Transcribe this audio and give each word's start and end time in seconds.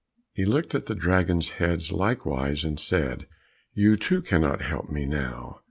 He 0.33 0.45
looked 0.45 0.73
at 0.73 0.87
the 0.87 0.95
dragons, 0.95 1.49
heads 1.61 1.91
likewise 1.91 2.63
and 2.65 2.79
said, 2.79 3.27
"You 3.75 3.97
too 3.97 4.23
cannot 4.23 4.63
help 4.63 4.89
me 4.89 5.05
now." 5.05 5.59